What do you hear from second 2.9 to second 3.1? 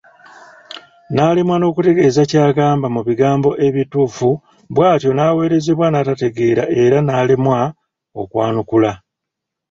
mu